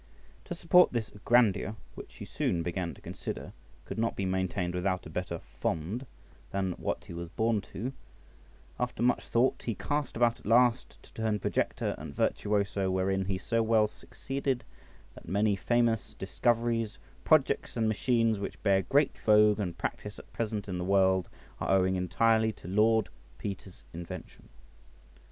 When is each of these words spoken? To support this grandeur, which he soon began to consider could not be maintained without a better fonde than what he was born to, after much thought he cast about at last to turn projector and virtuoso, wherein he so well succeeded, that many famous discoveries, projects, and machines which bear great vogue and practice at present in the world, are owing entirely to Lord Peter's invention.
To 0.45 0.55
support 0.55 0.93
this 0.93 1.11
grandeur, 1.25 1.75
which 1.93 2.15
he 2.15 2.25
soon 2.25 2.63
began 2.63 2.95
to 2.95 3.01
consider 3.01 3.53
could 3.85 3.99
not 3.99 4.15
be 4.15 4.25
maintained 4.25 4.73
without 4.73 5.05
a 5.05 5.11
better 5.11 5.37
fonde 5.61 6.07
than 6.49 6.71
what 6.79 7.05
he 7.05 7.13
was 7.13 7.29
born 7.29 7.61
to, 7.71 7.93
after 8.79 9.03
much 9.03 9.27
thought 9.27 9.61
he 9.61 9.75
cast 9.75 10.15
about 10.15 10.39
at 10.39 10.47
last 10.47 10.97
to 11.03 11.13
turn 11.13 11.37
projector 11.37 11.93
and 11.99 12.15
virtuoso, 12.15 12.89
wherein 12.89 13.25
he 13.25 13.37
so 13.37 13.61
well 13.61 13.87
succeeded, 13.87 14.63
that 15.13 15.27
many 15.27 15.55
famous 15.55 16.15
discoveries, 16.15 16.97
projects, 17.23 17.77
and 17.77 17.87
machines 17.87 18.39
which 18.39 18.63
bear 18.63 18.81
great 18.81 19.15
vogue 19.19 19.59
and 19.59 19.77
practice 19.77 20.17
at 20.17 20.33
present 20.33 20.67
in 20.67 20.79
the 20.79 20.83
world, 20.83 21.29
are 21.59 21.69
owing 21.77 21.95
entirely 21.95 22.51
to 22.51 22.67
Lord 22.67 23.09
Peter's 23.37 23.83
invention. 23.93 24.49